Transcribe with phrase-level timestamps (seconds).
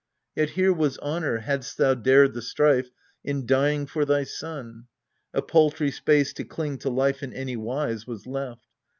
[0.35, 2.89] Yet here was honour, hadst thou dared the strife,
[3.23, 4.87] In dying for thy son.
[5.31, 8.65] A paltry space To cling to life in any wise was left.